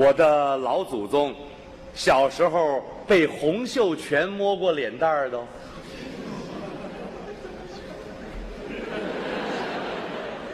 [0.00, 1.34] 我的老祖宗
[1.92, 5.44] 小时候被洪秀全摸过脸蛋儿的哦。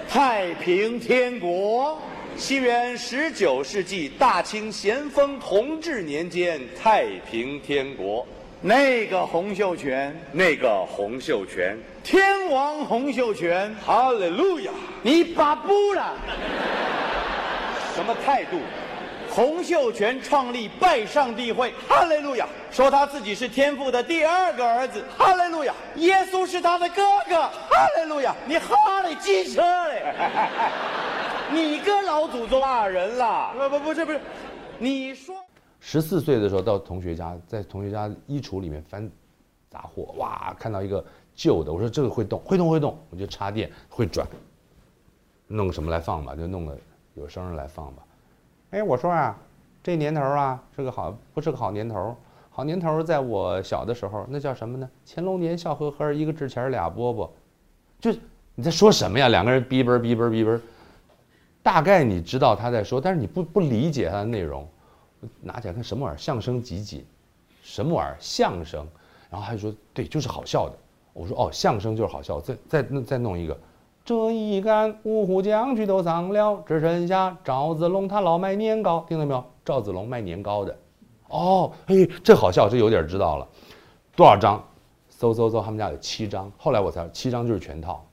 [0.09, 1.97] 太平天国，
[2.37, 8.27] 西元十九世纪大清咸丰同治年间，太平天国
[8.61, 14.73] 那个洪秀全，那个洪秀全，天王洪秀全，哈利路亚！
[15.05, 16.17] 你把不了。
[17.95, 18.59] 什么态度？
[19.37, 28.35] 洪秀全创立拜上帝会，哈利路亚，说他自己是天父的第二个儿子，哈利路亚，耶稣是他的哥哥，哈利路亚。
[28.47, 30.15] 你哈利机车嘞？
[31.53, 33.53] 你个老祖宗骂人了？
[33.53, 34.19] 不不不是不是，
[34.79, 35.37] 你说
[35.81, 39.07] 十四岁的时候到同学家，在同学家衣橱里面翻
[39.69, 44.27] 杂货，哇，看到一个旧的，我说这个会动，会动会动，我就插电会转，
[45.47, 46.75] 弄什么来放吧，就弄个
[47.13, 48.03] 有声来放吧。
[48.71, 49.37] 哎，我说啊，
[49.83, 52.17] 这年头啊是个好，不是个好年头。
[52.51, 54.89] 好年头在我小的时候，那叫什么呢？
[55.07, 57.29] 乾隆年笑呵呵，一个纸钱俩饽饽，
[58.01, 58.11] 就
[58.55, 59.29] 你在说什么呀？
[59.29, 60.59] 两个人逼啵逼啵逼啵，
[61.63, 64.67] 大概你知道他在说，但是你不不理解他的内容。
[65.41, 66.19] 拿起来看什么玩意儿？
[66.19, 67.05] 相声集锦，
[67.63, 68.17] 什么玩意儿？
[68.19, 68.87] 相声。
[69.31, 70.75] 然后他就说，对，就是好笑的。
[71.13, 72.41] 我说哦，相声就是好笑。
[72.41, 73.59] 再再再弄一个。
[74.07, 79.45] 这一干五虎将军都丧了，只剩下赵子龙他老卖年糕，听到没有？
[79.65, 80.79] 赵子龙卖年糕的，
[81.29, 83.49] 哦，嘿，这好笑，这有点知道了。
[84.15, 84.65] 多少张？
[85.09, 86.49] 搜搜搜，他们家有七张。
[86.57, 88.07] 后来我才七张就是全套。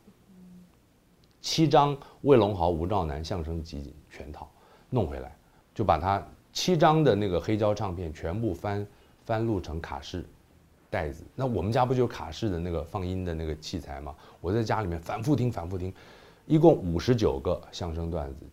[1.41, 4.49] 七张魏龙豪、吴兆南相声集全套
[4.89, 5.35] 弄回来，
[5.75, 8.87] 就把他七张的那个黑胶唱片全部翻
[9.25, 10.25] 翻录成卡式。
[10.93, 14.13] 袋子，那我们家不就是卡式的那个放音的那个器材吗？
[14.39, 15.91] 我在家里面反复听，反复听，
[16.45, 18.45] 一共五十九个相声段子。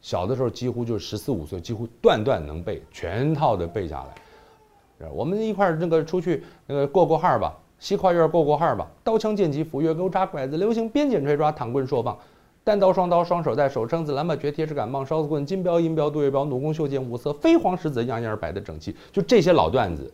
[0.00, 5.08] 小的时候几乎就是十四五岁，几乎段段能背，全套的背下来。
[5.10, 12.16] 我们一块儿那个出去那个过过号吧，西跨院过过号吧，刀枪剑戟斧钺钩叉拐子流星鞭锏锤抓躺棍槊棒，
[12.62, 20.08] 单刀双刀双手带手撑子蓝把橛铁尺杆棒烧子棍金镖银镖杜月镖弩弓袖箭五色飞黄石子样样摆的整齐，就这些老段子。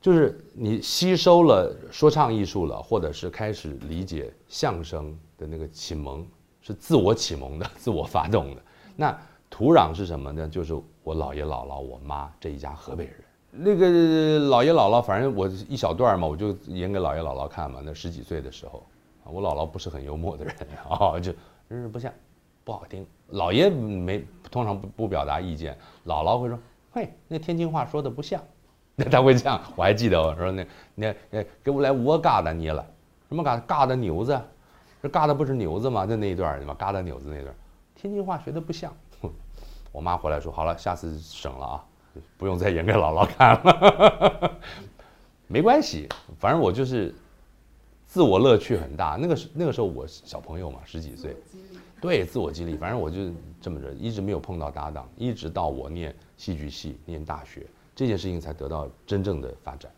[0.00, 6.24] 就是你吸收了说唱艺术了，或者是开始理解相声的那个启蒙，
[6.60, 8.62] 是自我启蒙的、自我发动的。
[8.94, 9.18] 那
[9.50, 10.48] 土壤是什么呢？
[10.48, 13.14] 就是我姥爷姥姥、我妈这一家河北人。
[13.50, 13.86] 那个
[14.48, 17.80] 姥爷姥姥，反正我一小段嘛，我就演给姥爷姥姥看嘛。
[17.82, 18.86] 那十几岁的时候，
[19.24, 20.54] 我姥姥不是很幽默的人
[20.88, 21.32] 啊，就
[21.66, 22.12] 人是不像，
[22.62, 23.04] 不好听。
[23.32, 25.76] 姥爷没通常不不表达意见，
[26.06, 26.58] 姥姥会说
[26.92, 28.40] ：“嘿，那天津话说的不像。”
[29.00, 30.66] 那他会这样，我还记得我说那
[30.96, 32.84] 那那给我来五个疙瘩捏了，
[33.28, 34.40] 什么嘎嘎达牛子，
[35.00, 36.04] 这嘎达不是牛子吗？
[36.04, 37.54] 就那一段，什么疙瘩牛子那段，
[37.94, 38.92] 天津话学的不像。
[39.92, 41.84] 我妈回来说好了，下次省了啊，
[42.36, 44.58] 不用再演给姥姥看了。
[45.46, 46.08] 没关系，
[46.40, 47.14] 反正我就是
[48.04, 49.16] 自我乐趣很大。
[49.20, 51.36] 那个时那个时候我小朋友嘛，十几岁，
[52.00, 52.76] 对，自我激励。
[52.76, 53.30] 反正我就
[53.60, 57.64] 这么着，一直没有碰到搭档，一直到我念戏剧系，念大学。
[57.98, 59.90] 这件事情才得到真正的发展。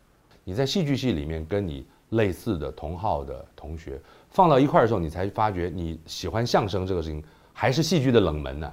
[0.43, 4.01] 你在戏剧系里面跟你类似的同号的同学
[4.31, 7.23] 放到一块儿的时候，你才发觉你喜欢相声这个事情
[7.53, 8.73] 还是戏剧的冷门呢。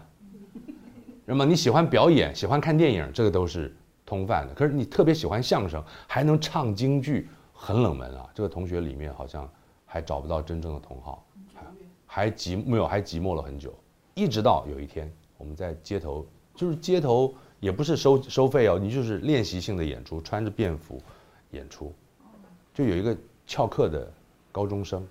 [1.25, 4.53] 那么你喜欢表演、喜欢看电影，这个都是通泛的。
[4.53, 8.29] 可是你特别喜欢相声，还能唱京剧，很冷门啊。
[8.33, 9.45] 这个同学里面好像
[9.85, 11.21] 还找不到真正的同号，
[12.05, 13.77] 还寂没有还寂寞了很久。
[14.15, 17.35] 一直到有一天，我们在街头，就是街头。
[17.59, 21.01] 也不是收收费哦，你就是练习性的演出，穿着便服
[21.51, 21.93] 演出，
[22.73, 24.11] 就有一个翘课的
[24.51, 25.07] 高中生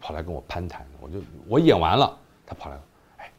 [0.00, 2.80] 跑来跟我攀谈，我就我演完了，他跑来，
[3.18, 3.32] 哎，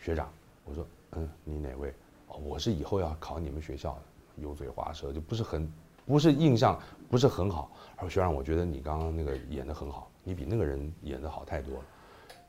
[0.00, 0.28] 学长，
[0.64, 1.94] 我说，嗯，你哪位？
[2.28, 3.96] 哦，我是以后要考你们学校，
[4.36, 5.70] 油嘴滑舌，就不是很
[6.04, 7.70] 不是印象不是很好。
[7.96, 11.84] 他说学长，我觉得你刚刚那个演的很好，你比那个人演的好太多了。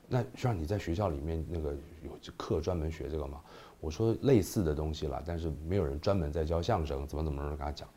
[0.07, 1.73] 那学长你在学校里面那个
[2.03, 3.41] 有课专门学这个吗？
[3.79, 7.87] 我说类似的东西了，但是没有人专门在教相声，怎么怎么着跟他讲。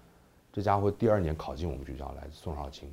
[0.52, 2.92] 这家伙第二年考进我们学校来，宋少卿。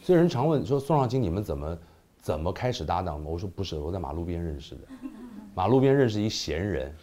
[0.00, 1.78] 所以人常问说宋少卿你们怎么
[2.20, 3.28] 怎么开始搭档的？
[3.28, 4.82] 我说不是，我在马路边认识的，
[5.54, 6.94] 马路边认识一闲人，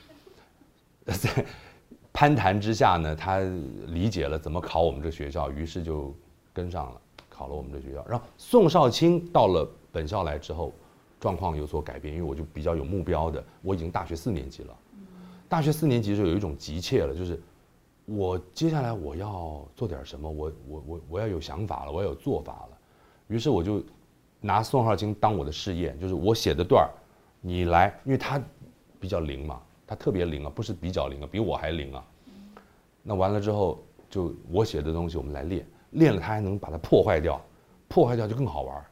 [1.05, 1.45] 在
[2.13, 3.39] 攀谈之下呢，他
[3.87, 6.15] 理解了怎么考我们这学校，于是就
[6.53, 8.05] 跟上了，考了我们这学校。
[8.07, 10.71] 然后宋少卿到了本校来之后，
[11.19, 14.77] 状况有所改变，因为我就比较有目标的，我已经大学四年级了。
[15.55, 17.41] 大学四年级的时候有一种急切了，就是
[18.03, 22.77] 我接下来我要做点什么，我我我我要有想法了，我要有做法了。
[23.29, 23.81] 于是我就
[24.41, 26.91] 拿宋浩清当我的试验，就是我写的段儿，
[27.39, 28.37] 你来，因为他
[28.99, 32.05] 比较灵嘛，他特别灵啊，不是比较灵啊，比我还灵啊。
[33.01, 37.41] 那完了之后，就我写的东西我们来练，练了他还能把它破坏掉，
[37.87, 38.85] 破坏掉就更好玩儿，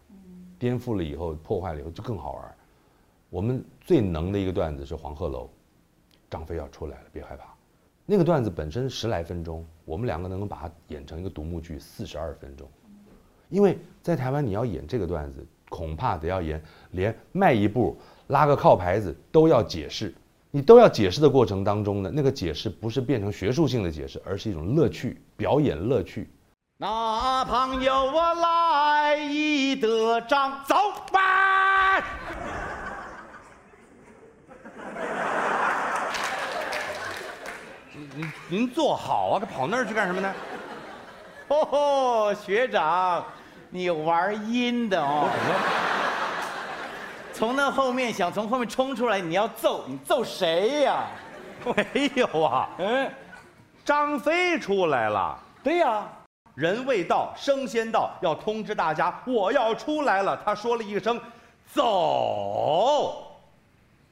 [0.57, 2.55] 颠覆了以后破坏了以后就更好玩儿。
[3.29, 5.49] 我们最能的一个段子是黄鹤楼，
[6.33, 7.45] 张飞要出来了，别害怕。
[8.07, 12.67] 那个段子本身十来分钟，我们两个能够把它演成一个独幕剧四十二分钟，
[13.49, 16.59] 因为在台湾你要演这个段子，恐怕得要演
[16.91, 17.95] 连迈一步、
[18.27, 20.11] 拉个靠牌子都要解释，
[20.49, 26.27] 你都要解释的过程当中呢，那个解释不是变成学术性的解释，而是一种乐趣，表演乐趣。
[26.77, 30.75] 那朋友我来一得章，走
[31.13, 31.72] 吧。
[38.15, 40.33] 您您坐好啊，这跑那儿去干什么呢？
[41.47, 43.23] 哦吼，学长，
[43.69, 45.27] 你玩阴的哦。
[47.33, 51.05] 从那后面想从后面冲出来，你要揍，你揍谁呀？
[51.75, 53.09] 没有啊，嗯，
[53.83, 55.37] 张飞出来了。
[55.63, 56.03] 对呀，
[56.53, 60.39] 人未到，声先到，要通知大家我要出来了。
[60.45, 61.19] 他说了一声
[61.73, 63.22] “走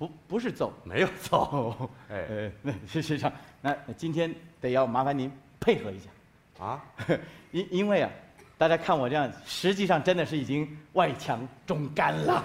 [0.02, 1.38] 不不是走”，，没有走。
[1.52, 3.32] 哦， 哎呃， 那是学长，
[3.62, 6.66] 那那今天得要麻烦您配合一下。
[6.66, 6.82] 啊，
[7.52, 8.10] 因因为啊，
[8.58, 12.44] 大家看我这样，实际上真的是已经外强中干了，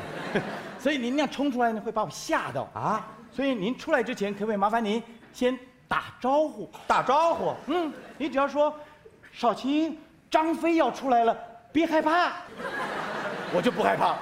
[0.79, 3.09] 所以您那样冲出来呢，会把我吓到啊。
[3.33, 5.03] 所以您出来之前，可不可以麻烦您
[5.33, 6.71] 先打招呼？
[6.87, 7.55] 打招呼。
[7.69, 8.75] 嗯，你只要说，
[9.33, 9.99] 少卿，
[10.31, 11.35] 张飞要出来了，
[11.73, 12.35] 别害怕，
[13.55, 14.15] 我就不害怕。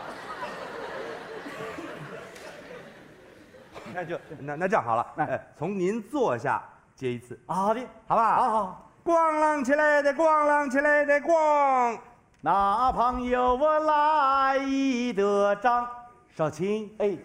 [3.94, 6.62] 那就那那这样好了，哎哎，从您坐下
[6.94, 8.36] 接一次，好的，好吧？
[8.36, 8.90] 好好。
[9.04, 11.98] 咣啷起来的，咣啷起来的，咣。
[12.40, 15.86] 那朋友我来一得张，
[16.34, 17.16] 少卿，哎，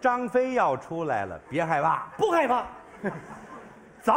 [0.00, 2.64] 张飞要出来了，别害怕，不害怕。
[4.00, 4.12] 走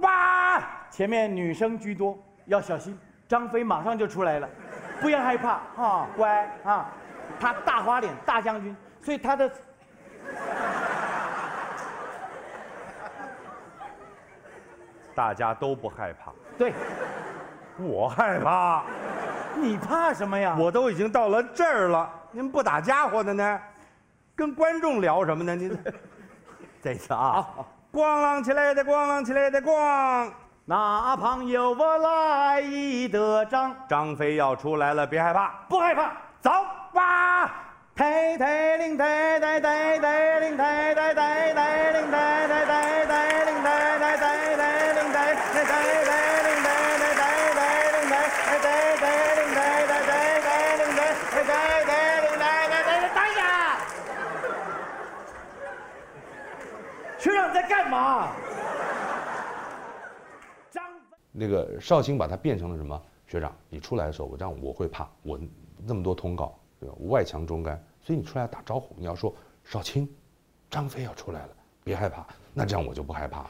[0.00, 0.86] 吧。
[0.90, 2.98] 前面女生居多，要小心。
[3.28, 4.48] 张飞马上就出来了，
[5.00, 6.88] 不要害怕 啊，乖啊。
[7.40, 9.50] 他大花脸，大将军，所以他的
[15.14, 16.72] 大家都不害怕，对，
[17.78, 18.82] 我害怕，
[19.56, 20.56] 你怕什么呀？
[20.58, 23.60] 我都已经到了这儿了，您不打家伙的呢？
[24.34, 25.54] 跟观众聊什么呢？
[25.54, 25.78] 您
[26.82, 30.30] 这次啊，好，咣啷起来的，咣啷起来的，咣。
[30.64, 36.12] 那朋友我来一得张，张飞要出来了，别害怕，不害怕。
[36.40, 36.50] 走
[36.92, 37.50] 吧。
[37.94, 44.64] 抬抬铃抬抬抬抬铃抬抬抬抬铃抬抬抬抬铃抬抬抬抬铃抬抬抬抬
[44.94, 50.10] 铃抬抬抬抬铃抬抬抬抬铃抬抬抬
[50.40, 50.48] 抬
[50.78, 50.98] 铃抬
[51.36, 51.52] 抬抬
[51.84, 51.92] 抬
[52.22, 53.40] 铃抬抬抬抬等一下，
[57.18, 58.32] 学长在干嘛？
[60.70, 60.82] 张。
[61.30, 63.00] 那个绍兴把他变成了什么？
[63.26, 65.38] 学长，你出来的时候，我这样我会怕，我
[65.84, 66.94] 那么多通告，对吧？
[67.08, 69.34] 外强中干，所以你出来打招呼，你要说
[69.64, 70.06] 少卿，
[70.70, 71.48] 张飞要出来了，
[71.82, 73.46] 别害怕，那这样我就不害怕。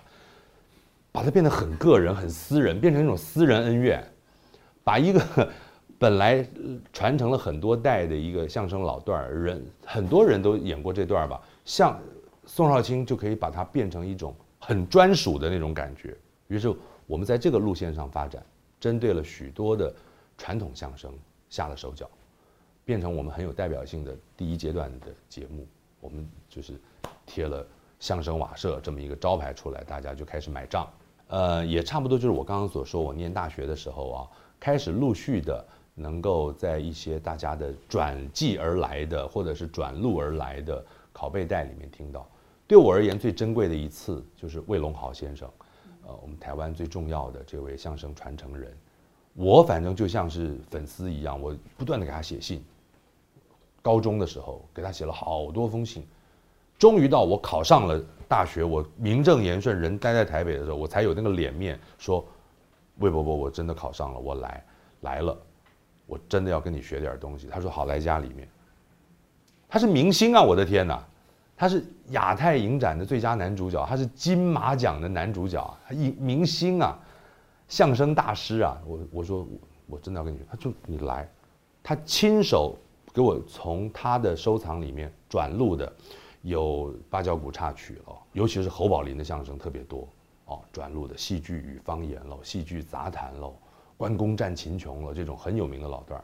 [1.10, 4.02] 把他变得很个人、很私人，变成一种私人恩怨，
[4.84, 5.50] 把一个
[5.98, 6.46] 本来
[6.92, 12.00] 传承了很多代的一个相声老段儿，人很多人都演过这段吧，像
[12.46, 16.16] 宋少卿就可以把它变成一种很专属的那种感觉。
[16.48, 16.74] 于是
[17.06, 18.44] 我们在这个路线上发展，
[18.80, 19.94] 针对了许多的
[20.36, 21.12] 传统相声
[21.48, 22.08] 下了手脚，
[22.84, 25.66] 变成我们很有代表性的第一阶段的节目。
[26.00, 26.74] 我们就是
[27.24, 27.64] 贴了
[28.00, 30.88] 相声瓦舍这么一个招牌出来，大家就开始买账。
[31.28, 40.84] 呃，也差不多就是我刚刚所说，我念大学的时候啊，开始陆续的能够在一些大家的转寄而来的，或者是转录而来的
[41.14, 42.28] 拷贝带里面听到。
[42.66, 45.50] 对我而言，最珍贵的一次就是魏龙豪先生，
[46.06, 48.74] 呃，我们台湾最重要的这位相声传承人。
[49.34, 52.64] 我反正就像是粉丝一样，我不断的给他写信。
[53.82, 56.06] 高中的时候给他写了好多封信，
[56.78, 62.24] 终于到我考上了大学，我名正言顺人待在台北的时候，我才有那个脸面说，
[62.98, 64.64] 魏伯伯，我真的考上了，我来
[65.00, 65.36] 来了，
[66.06, 67.48] 我真的要跟你学点东西。
[67.48, 68.48] 他说好，来家里面。
[69.72, 71.02] 他是明星啊，我的天哪！
[71.56, 77.00] 他是亚太影展的最佳男主角，他是金马奖的男主角，他一明星啊，
[77.68, 78.78] 相声大师啊。
[78.84, 79.48] 我我说我
[79.86, 81.26] 我真的要跟你学，他就你来，
[81.82, 82.76] 他亲手
[83.14, 85.90] 给我从他的收藏里面转录的，
[86.42, 90.06] 有芭蕉鼓插曲了，尤其是侯宝林的相声特别多
[90.44, 93.54] 哦，转录的戏剧与方言喽，戏剧杂谈喽，
[93.96, 96.22] 关公战秦琼了这种很有名的老段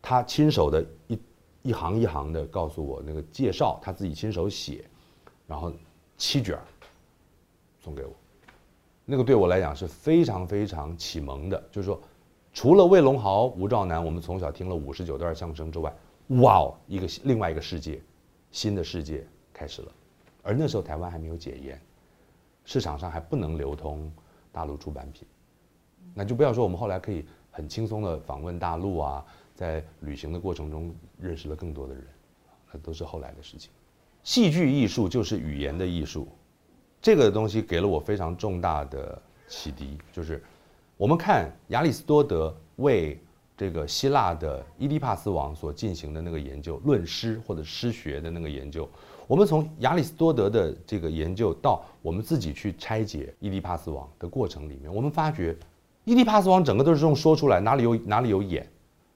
[0.00, 1.18] 他亲手的一
[1.62, 4.84] 一行一行的告诉我那个介绍，他自己亲手写，
[5.46, 5.72] 然后
[6.16, 6.62] 七卷儿
[7.78, 8.12] 送给我，
[9.04, 11.62] 那个对我来讲是非常非常启蒙的。
[11.70, 12.00] 就是说，
[12.52, 15.94] 除了魏龙豪、吴兆南，我们从小听了五十九段相声之外，
[16.40, 18.00] 哇哦，一个另外一个世界，
[18.50, 19.92] 新的世界开始了。
[20.42, 21.80] 而那时候台湾还没有解严，
[22.64, 24.10] 市场上还不能流通
[24.50, 25.26] 大陆出版品，
[26.14, 29.24] 那就不要说我们后来可以很轻松的访问大陆啊，
[29.60, 32.02] 在旅行的过程中认识了更多的人，
[32.72, 33.70] 那都是后来的事情。
[34.22, 36.26] 戏剧艺术就是语言的艺术，
[36.98, 39.98] 这个东西给了我非常重大的启迪。
[40.14, 40.42] 就是
[40.96, 43.20] 我们看亚里士多德为
[43.54, 48.88] 这个希腊的伊底帕斯王所进行的那个研究，论诗或者诗学的那个研究，
[49.26, 55.54] 我们从亚里士多德的这个研究到我们自己去拆解伊底帕斯王的过程里面，我们发觉
[56.04, 58.66] 伊底帕斯王整个都是用说出来，哪里有哪里有演，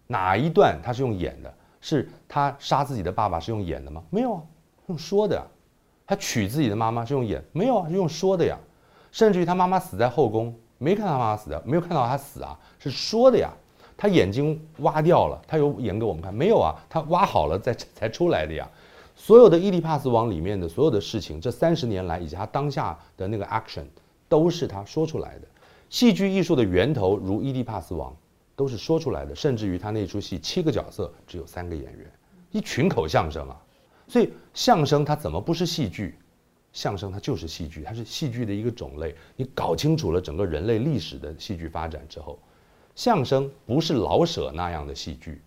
[0.07, 1.53] 哪一段他是用演的？
[1.81, 4.03] 是他杀自己的爸爸是用演的吗？
[4.11, 4.43] 没有啊。
[4.87, 5.43] 用说的，
[6.07, 8.57] 他娶自己的妈妈是用演，没有啊，是用说的呀。
[9.13, 13.51] 甚至于他妈妈死在后宫，没看他妈妈死的，没有看到他死啊，是说的呀。
[13.97, 18.69] 他眼睛挖掉了，他有演给我们看，没有啊，他挖好了再才出来的呀。
[19.15, 23.85] 所有的《伊迪帕斯王》里面的所有的事情，这三十年来以及他当下的那个 action，
[24.29, 25.47] 都是他说出来的。
[25.89, 28.11] 戏剧艺术的源头如《伊迪帕斯王》，
[28.57, 29.35] 都是说出来的。
[29.35, 32.11] 甚至于他那出戏七个角色只有三个演员，
[32.51, 33.61] 一群口相声啊。
[34.07, 36.19] 所以相声它怎么不是戏剧？
[36.73, 39.15] 相声它就是戏剧，它是戏剧的一个种类。
[39.37, 42.39] 你搞清楚了整个人类历史的戏剧发展之后，
[42.97, 45.41] 相声不是老舍那样的戏剧，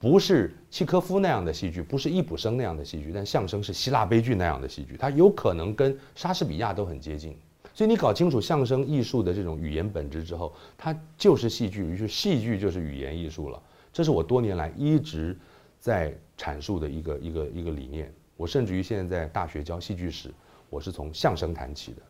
[0.00, 7.36] 不是契科夫那样的戏剧，不是易卜生那样的戏剧，但相声是希腊悲剧那样的戏剧，它有可能跟莎士比亚都很接近。
[7.74, 13.62] 所以你搞清楚相声艺术的这种语言本质之后，它就是戏剧，于是戏剧就是语言艺术了。
[13.92, 15.36] 这是我多年来一直。
[15.80, 20.32] 在阐述的一个一个一个理念，我甚至于现在在大学教戏剧史，
[20.70, 22.00] 我是从相声谈起的。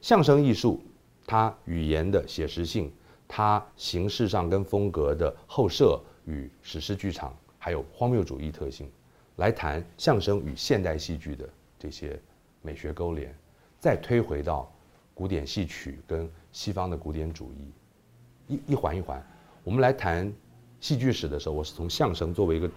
[0.00, 0.80] 相声艺术，
[1.26, 2.88] 它语言的写实性，
[3.26, 8.88] 它形式上跟风格的后设与史诗剧场，还有荒谬主义特性，
[9.38, 11.48] 来谈相声与现代戏剧的
[11.80, 12.16] 这些
[12.62, 13.34] 美学勾连，
[13.80, 14.72] 再推回到
[15.20, 19.22] 古典戏曲跟西方的古典主义，一一环一环，
[19.62, 20.32] 我们来谈
[20.80, 22.70] 戏剧史的时候，我是从相声作为一个。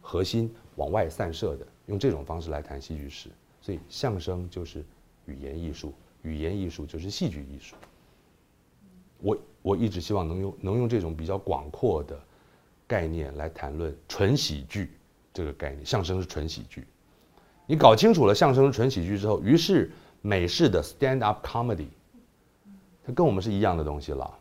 [0.00, 3.28] 核心往外散射的，用这种方式来谈戏剧史，
[3.60, 4.82] 所以相声就是
[5.26, 7.74] 语言艺术，语言艺术就是戏剧艺术。
[9.18, 12.16] 我我一直希望能用能用这种比较广阔的
[12.86, 14.92] 概念来谈论纯喜剧
[15.34, 15.84] 这个概念。
[15.84, 16.86] 相声是纯喜剧，
[17.66, 21.88] 你搞清楚了相声是纯喜剧之后，于是美式的 stand up comedy，
[23.04, 24.38] 它跟我们是一样的东西了。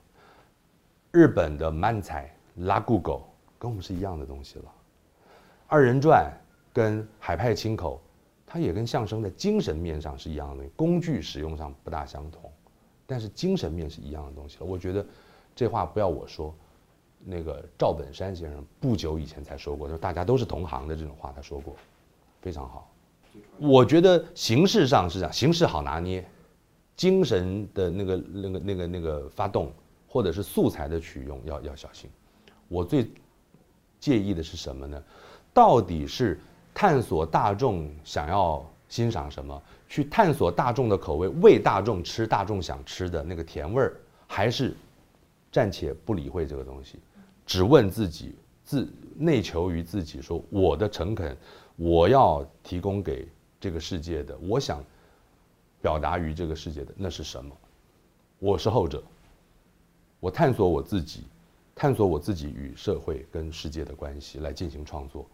[1.11, 4.71] 日本的漫才拉古狗跟我们是一样的东西了。
[5.67, 6.31] 二人转
[6.73, 8.01] 跟海派清口，
[8.45, 12.51] 它也跟相声的精神面上是一样的，工具使用上不大相同，
[13.05, 14.65] 但是精神面是一样的东西了。
[14.65, 15.05] 我觉得
[15.55, 16.53] 这话不要我说，
[17.23, 21.75] 那个赵本山先生不久以前才说过，就大家都是同行的这种话，他说过，
[22.41, 22.89] 非常好。
[23.57, 26.25] 我觉得形式上是这样，形式好拿捏，
[26.95, 29.71] 精神的那个那个那个那个发动，
[30.07, 32.09] 或者是素材的取用要要小心。
[32.67, 33.09] 我最
[33.99, 35.01] 介意的是什么呢？
[35.53, 36.39] 到底是
[36.73, 43.95] 探索大众想要欣赏什么，去探索大众的口味，为大众吃大众想吃的那个甜味儿，
[44.27, 44.75] 还是
[45.51, 46.99] 暂且不理会这个东西，
[47.45, 51.35] 只问自己，自内求于自己，说我的诚恳，
[51.77, 53.25] 我要提供给
[53.59, 54.83] 这个世界的，我想
[55.81, 57.55] 表达于这个世界的那是什么？
[58.39, 59.01] 我是后者，
[60.19, 61.23] 我探索我自己，
[61.73, 65.25] 探索我自己与社会跟世界的关系来进行创作。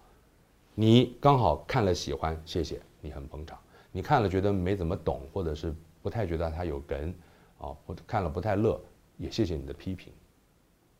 [0.75, 3.57] 你刚好看了喜欢，谢谢你很捧场。
[3.91, 7.13] 你看了觉得没怎么懂，或者是不太觉得它有梗，
[7.57, 8.79] 啊，或者看了不太乐，
[9.17, 10.11] 也谢谢你的批评。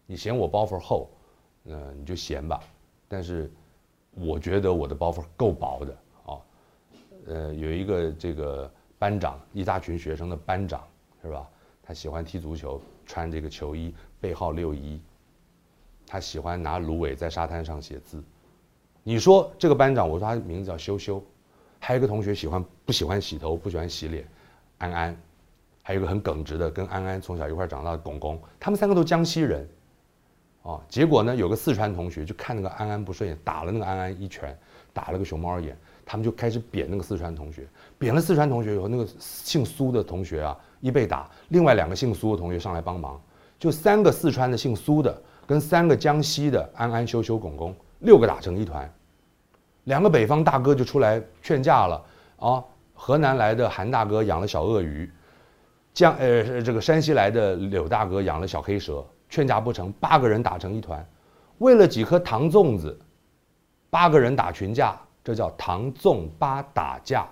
[0.06, 1.10] 你嫌我包袱厚，
[1.66, 2.62] 嗯，你就嫌吧。
[3.08, 3.52] 但是
[4.16, 6.38] 我觉得我的包袱够薄的啊。
[7.28, 10.84] 呃，有一个这个班长，一大群学生的班长
[11.22, 11.48] 是吧？
[11.82, 15.02] 他喜欢踢足球，穿这个球衣，背号六一。
[16.06, 18.24] 他喜欢拿芦苇在沙滩上写字。
[19.04, 21.22] 你说这个班长，我说他名字叫修修，
[21.80, 24.26] 还有一个同学喜欢不喜欢洗头，不喜欢洗脸，
[24.78, 25.18] 安安，
[25.82, 29.68] 还有一个很耿直的，跟安安从小一块长大的巩巩，他们三个都江西人，
[30.64, 34.58] 啊，结果呢，有个四川同学就看那个安安不顺眼，打了那个安安一拳，
[34.92, 37.68] 打了个熊猫眼，他们就开始贬那个四川同学，
[38.00, 43.22] 贬了四川同学以后，那个姓苏的同学啊一被打，另外两个姓苏的同学上来帮忙，
[43.60, 47.76] 就三个四川的姓苏的跟三个江西的安安羞羞巩巩。
[48.00, 48.94] 六个打成一团，
[49.86, 52.04] 两个北方大哥就出来劝架了
[52.38, 52.62] 啊！
[52.94, 55.10] 河南来的韩大哥养了小鳄鱼，
[55.94, 61.04] 江呃这个山西来的柳大哥养了小黑蛇，劝架不成，八个人打成一团，
[61.58, 62.96] 为了几颗糖粽子，
[63.90, 67.28] 八个人打群架，这叫糖粽八打架。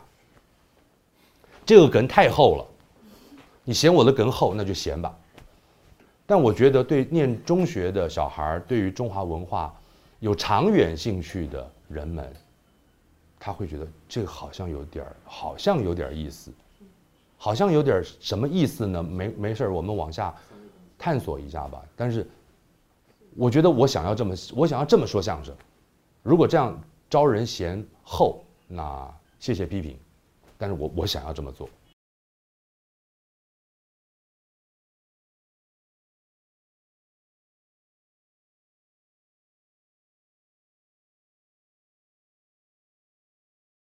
[1.64, 2.66] 这个梗太厚了，
[3.64, 5.16] 你嫌我的梗厚，那就嫌吧。
[6.26, 9.72] 但我觉得，对念中学的小孩儿，对于中华文化
[10.22, 12.28] 有长远兴趣的人们，
[13.40, 16.52] 他会觉得这个好像有点儿，好像有点意思，
[17.38, 19.04] 好像有点什么意思呢？
[19.04, 20.34] 没没事儿，我们往下
[21.02, 21.84] 探索一下吧。
[21.96, 22.30] 但是，
[23.36, 25.56] 我觉得我想要这么，我想要这么说相声，
[26.22, 26.80] 如果这样
[27.10, 29.98] 招人嫌厚，那谢谢批评。
[30.60, 31.68] 但是我我想要这么做。